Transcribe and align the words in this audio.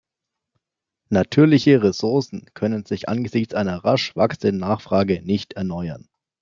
Natürliche 1.09 1.83
Ressourcen 1.83 2.47
können 2.55 2.85
sich 2.87 3.07
angesichts 3.07 3.53
einer 3.53 3.85
rasch 3.85 4.15
wachsenden 4.15 4.57
Nachfrage 4.57 5.21
nicht 5.21 5.53
erneuern. 5.53 6.09